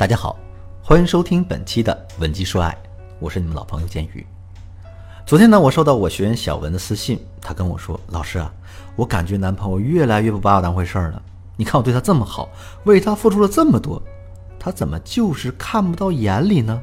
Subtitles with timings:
[0.00, 0.34] 大家好，
[0.82, 1.92] 欢迎收听本期的
[2.22, 2.70] 《文姬说爱》，
[3.18, 4.26] 我是你们老朋友建宇。
[5.26, 8.50] 昨天呢，我收到我学员小文的私信，他跟我说：“老师啊，
[8.96, 11.22] 我感觉男朋友越来越不把我当回事儿了。
[11.54, 12.48] 你看我对他这么好，
[12.84, 14.02] 为他付出了这么多，
[14.58, 16.82] 他怎么就是看不到眼里呢？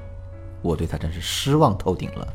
[0.61, 2.27] 我对他真是失望透顶了。”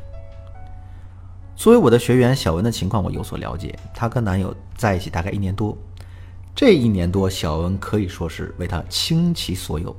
[1.55, 3.73] 作为我的学员，小文的情况我有所了解。
[3.93, 5.77] 她跟男友在一起大概一年多，
[6.53, 9.95] 这一年多，小文可以说是为他倾其所有。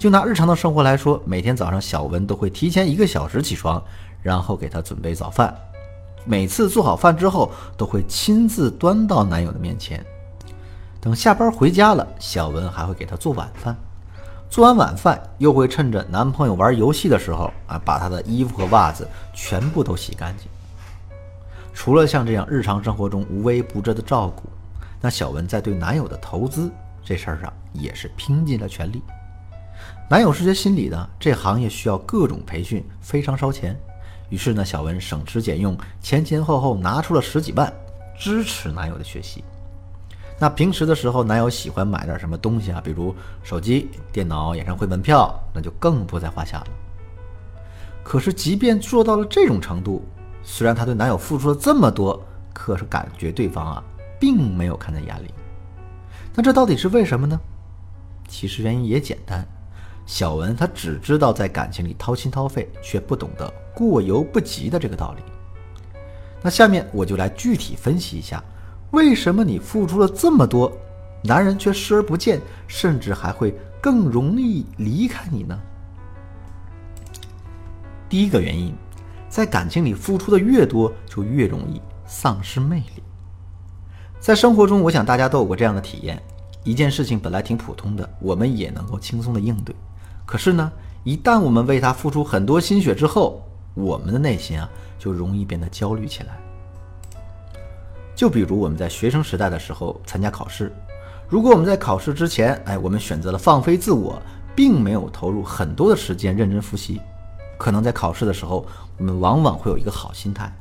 [0.00, 3.80] 就拿日常的生活来说，每天早上小文都会提前一个小时起床，
[4.22, 5.54] 然后给他准备早饭。
[6.24, 10.02] 每次做好饭之后，都会亲自端到男友的面前。
[11.02, 13.76] 等下班回家了，小文还会给他做晚饭。
[14.48, 20.48] 做完晚饭，又会趁着男朋友玩游戏的时候啊，把他的衣服和袜子全部都洗干净。
[21.74, 24.44] 除了像这样日常生活中无微不至的照顾，
[24.98, 26.72] 那小文在对男友的投资
[27.04, 29.02] 这事儿上也是拼尽了全力。
[30.08, 33.78] 男友是学心理的，这行业需要各种培训，非常烧钱。
[34.28, 37.72] 于是呢，小文省吃俭用，前前后后拿出了十几万，
[38.18, 39.44] 支持男友的学习。
[40.38, 46.66] 那平时的时候，男友喜欢买点什么东西啊，比如手机、电脑、演唱会门票，那就更不在话下了。
[48.02, 50.02] 可是，即便做到了这种程度，
[50.42, 52.20] 虽然她对男友付出了这么多，
[52.52, 53.84] 可是感觉对方啊，
[54.18, 55.32] 并没有看在眼里。
[56.34, 57.38] 那这到底是为什么呢？
[58.26, 59.46] 其实原因也简单。
[60.10, 65.22] 小文他只知道在感情里掏心掏肺，却不懂得过犹不及的这个道理。
[66.42, 68.42] 那下面我就来具体分析一下，
[68.90, 70.76] 为什么你付出了这么多，
[71.22, 75.56] 男人却视而不见，甚至还会更容易离开你呢？
[78.08, 78.74] 第一个原因，
[79.28, 83.02] 在感情里付出的越多，就越容易丧失魅力。
[84.18, 86.20] 在生活中，我想大家都有过这样的体验：
[86.64, 89.72] 一件事情本来挺普通的，我们也能够轻松的应对。
[90.30, 90.70] 可是呢，
[91.02, 93.42] 一旦我们为他付出很多心血之后，
[93.74, 96.38] 我们的内心啊就容易变得焦虑起来。
[98.14, 100.72] 就比如我们在学生时代的时候参加考试，
[101.28, 104.22] 如果我们在考试之前，哎，我们选择了放飞自我，
[104.54, 107.00] 并没有投入很多的时间认真复习，
[107.58, 108.64] 可能在考试的时候，
[108.98, 110.56] 我们往往会有一个好心态。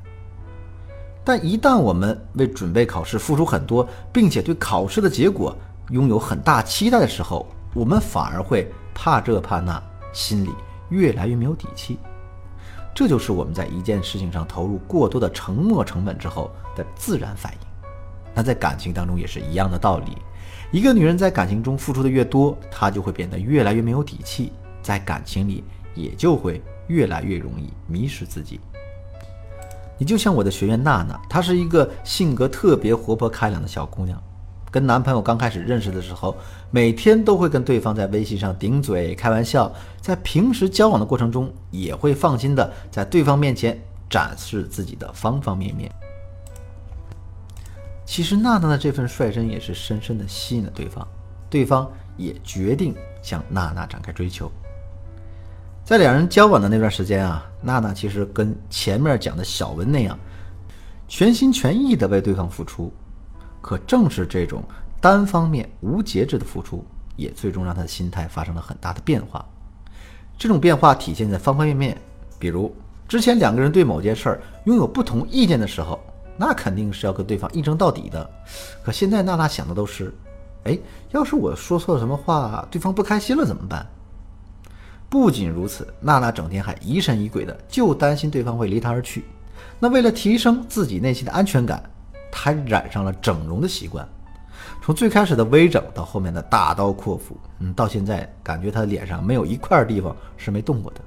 [1.23, 5.55] 但一旦我们为准备考试付出很多，并且对考试的结果
[5.91, 8.67] 拥有很大期待的时候，我们反而会。
[9.01, 10.49] 怕这怕那，心里
[10.89, 11.97] 越来越没有底气，
[12.93, 17.59] 这就是我们在一件事情上投入过多的沉没成本之后的自然反应。
[18.35, 20.17] 那在感情当中也是一样的道理，
[20.69, 24.51] 一个女人在感情中付出的越多，她就会变得越来越没有底气，
[24.83, 25.63] 在感情里
[25.95, 28.59] 也就会越来越容易迷失自己。
[29.97, 34.21] 你就像我的学员娜娜，她是一个性格特别活泼开朗的小姑娘。
[34.71, 36.35] 跟男朋友刚开始认识的时候，
[36.71, 43.79] 每天都会跟对方在微信上顶嘴开玩笑，在平时交往的过程中，也会放心的在对方面前
[44.09, 45.91] 展示自己的方方面面。
[48.05, 51.07] 其实娜娜的这份率真也是深深的吸引了对方，
[51.49, 54.51] 对方也决定向娜娜展开追求。
[55.85, 60.17] 在两人交往的那段时间啊，娜娜其实跟前面讲的小文那样，
[61.07, 62.93] 全心全意的为对方付出。
[63.61, 64.63] 可正是这种
[65.01, 69.45] 单方面无节制的付出，也最终让他的心态发生了很大的变化。
[70.37, 71.97] 这种变化体现在方方面面，
[72.37, 72.73] 比如
[73.07, 75.99] 之前两个人对某件事儿拥有不同意见的时候，
[76.37, 78.29] 那肯定是要跟对方一争到底的。
[78.83, 80.13] 可现在娜娜想的都是：
[80.63, 80.79] 哎，
[81.11, 83.85] 要是我说错了什么话，对方不开心了怎么办？
[85.09, 89.25] 不仅如此，娜娜整天还疑神疑鬼的，就担心对方会离她而去。
[89.79, 91.83] 那为了提升自己内心的安全感。
[92.31, 94.07] 他染上了整容的习惯，
[94.81, 101.01] 从最开始的微整到后面的大刀阔斧，嗯，到现在感觉他的脸上没有一块地方是没动过的。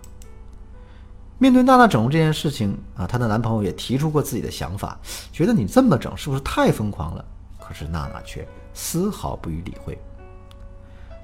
[1.38, 4.96] 面对娜娜整容这件事情啊，她的男朋友也提出过自己的想法，
[5.32, 7.24] 觉得你这么整是不是太疯狂了？
[7.58, 9.98] 可是娜娜却丝毫不予理会。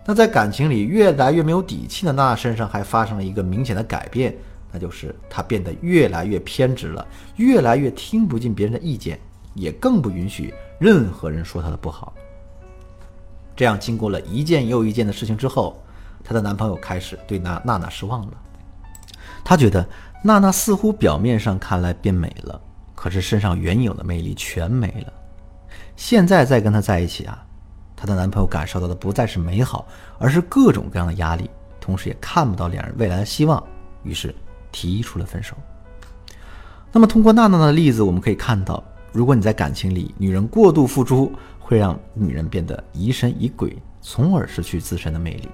[0.04, 4.36] 那在感情里越来越没有底气的娜娜身上还发生了一个明显的改变，
[4.72, 7.06] 那就是她变得越来越偏执了，
[7.36, 9.20] 越来越听不进别人的意见。
[9.58, 12.14] 也更不允许任何人说她的不好。
[13.54, 15.82] 这样，经过了一件又一件的事情之后，
[16.22, 18.32] 她的男朋友开始对娜娜娜失望了。
[19.44, 19.86] 他觉得
[20.22, 22.60] 娜娜似乎表面上看来变美了，
[22.94, 25.12] 可是身上原有的魅力全没了。
[25.96, 27.44] 现在再跟她在一起啊，
[27.96, 29.86] 她的男朋友感受到的不再是美好，
[30.18, 31.50] 而是各种各样的压力，
[31.80, 33.62] 同时也看不到两人未来的希望，
[34.02, 34.34] 于是
[34.70, 35.56] 提出了分手。
[36.92, 38.82] 那么，通过娜娜的例子，我们可以看到。
[39.12, 45.48] 如果你在感情里，女人过度付出会让女人变得疑神疑鬼，从而失去自身的魅力；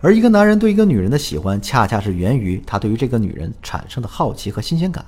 [0.00, 5.04] 而一个男人对一个女人的喜欢，恰恰是源于他对于这个女人产生的好奇和新鲜感。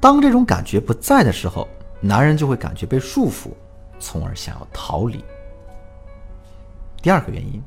[0.00, 1.68] 当这种感觉不在的时候，
[2.00, 3.50] 男人就会感觉被束缚，
[3.98, 5.22] 从而想要逃离。
[7.02, 7.62] 第二个原因，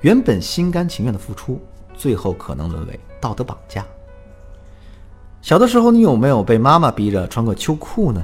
[0.00, 1.60] 原本心甘情愿的付出，
[1.94, 3.84] 最后可能沦为道德绑架。
[5.40, 8.22] 小的时候，你有没有被妈妈逼着穿个秋裤呢？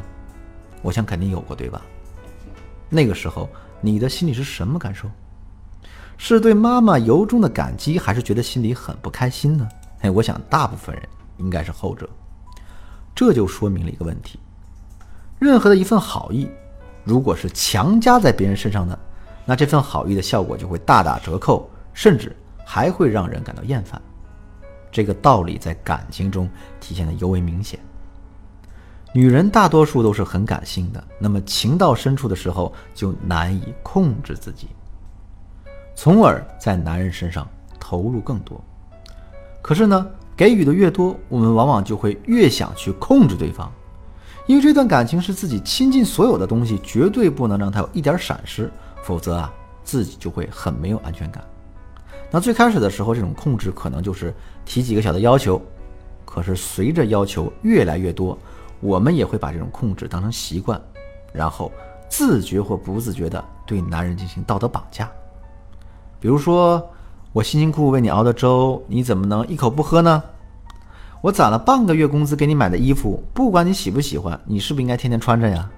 [0.82, 1.80] 我想肯定有过，对吧？
[2.90, 3.48] 那个时候，
[3.80, 5.08] 你的心里是什么感受？
[6.16, 9.68] 是对妈妈由衷的感激，还是觉得心里很不开心呢？
[10.00, 11.02] 哎，我想大部分人
[11.38, 12.08] 应该是后者。
[13.14, 14.38] 这就说明了一个问题：
[15.38, 16.50] 任何的一份好意，
[17.04, 18.98] 如果是强加在别人身上的，
[19.44, 24.00] 那这份好意的效果就会大打折扣，甚至还会让人感到厌烦。
[24.94, 26.48] 这个道理在感情中
[26.78, 27.80] 体现的尤为明显。
[29.12, 34.68] 女人大多数都是很感性的，那么情到深处的时候就难以控制自己，
[35.96, 37.44] 从而在男人身上
[37.80, 38.62] 投入更多。
[39.60, 40.06] 可是呢？
[40.36, 43.72] 给予的越多，我们往往就会越想去控制对方，
[44.46, 48.68] 因为这段感情是自己倾尽所有的东西，绝对不能让他有一点闪失，
[49.04, 49.52] 否则啊，
[49.84, 51.44] 自己就会很没有安全感。
[52.30, 54.34] 那最开始的时候，这种控制可能就是
[54.64, 55.60] 提几个小的要求，
[56.24, 58.38] 可是随着要求越来越多，
[58.80, 60.80] 我们也会把这种控制当成习惯，
[61.32, 61.70] 然后
[62.08, 65.10] 自觉或不自觉的对男人进行道德绑架，
[66.20, 66.84] 比如说。
[67.34, 70.22] 我辛辛苦苦为你熬的粥，你怎么能一口不喝呢？
[71.20, 75.68] 我攒了半个月工资给你买的衣服，不管你喜不喜欢，你是不是应该天天穿着呀？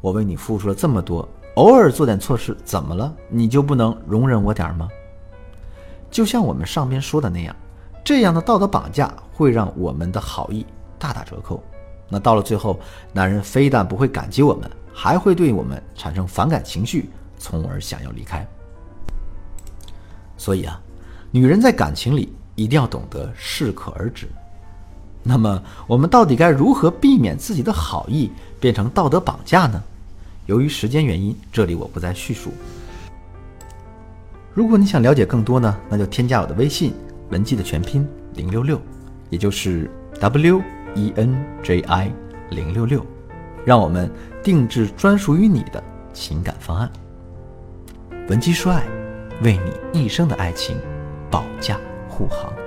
[0.00, 3.12] 我为你付出了这么多，偶尔做点错事怎么了？
[3.28, 4.88] 你就不能容忍我点吗？
[6.14, 7.56] 就像我们上边说的那样，
[8.04, 10.64] 这样的道德绑架会让我们的好意
[10.96, 11.60] 大打折扣。
[12.08, 12.78] 那到了最后，
[13.12, 18.46] 男人非但不会感激我们，还会对我们产生反感情绪，从而想要离开。
[20.36, 20.80] 所以啊，
[21.32, 24.28] 女人在感情里一定要懂得适可而止。
[25.20, 28.30] 那么，我们到底该如何避免自己的好意
[28.60, 29.82] 变成道德绑架呢？
[30.46, 32.52] 由于时间原因，这里我不再叙述。
[34.54, 36.94] 如果你想了解更多呢，那就添加我的微信
[37.30, 38.80] 文姬的全拼零六六，
[39.28, 39.90] 也就是
[40.20, 40.62] W
[40.94, 42.10] E N J I
[42.50, 43.04] 零六六，
[43.64, 44.10] 让我们
[44.42, 46.90] 定制专属于你的情感方案。
[48.28, 48.82] 文姬说爱。
[49.42, 49.58] 为
[49.92, 50.76] 你一生的爱情
[51.28, 51.76] 保驾
[52.08, 52.63] 护航。